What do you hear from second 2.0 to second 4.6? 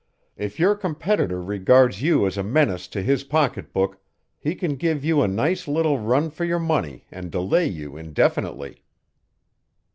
you as a menace to his pocketbook, he